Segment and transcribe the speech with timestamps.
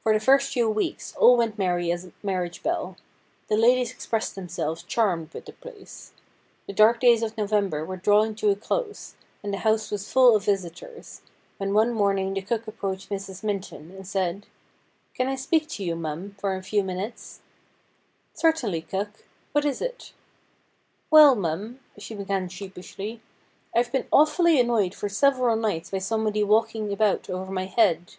[0.00, 2.96] For the first few weeks all went merry as a marriage bell.
[3.48, 6.14] The ladies expressed themselves charmed with the place.
[6.66, 9.98] The dark days of November were drawing to a close, and the house i" 210
[10.56, 11.20] STORIES
[11.60, 13.44] WEIRD AND WONDERFUL was full of visitors, when one morning the cook approached Mrs.
[13.44, 14.46] Minton, and said:'
[15.14, 17.42] Can I speak to you, mum, for a few minutes?''
[18.32, 19.26] Certainly, cook.
[19.52, 20.14] What is it?'
[21.10, 23.20] 'Well, mum,' she began sheepishly,
[23.76, 28.14] 'I've been awfully annoyed for several nights by somebody walking about over my head.'